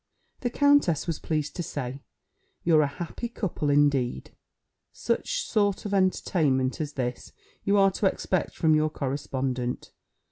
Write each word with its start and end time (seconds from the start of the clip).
The 0.39 0.49
countess 0.49 1.05
was 1.05 1.19
pleased 1.19 1.55
to 1.57 1.61
say, 1.61 2.01
"You're 2.63 2.81
a 2.81 2.87
happy 2.87 3.29
couple 3.29 3.69
indeed!" 3.69 4.31
Such 4.91 5.43
sort 5.43 5.85
of 5.85 5.93
entertainment 5.93 6.81
as 6.81 6.93
this 6.93 7.31
you 7.63 7.77
are 7.77 7.91
to 7.91 8.07
expect 8.07 8.55
from 8.55 8.73
your 8.73 8.89
correspondent. 8.89 9.91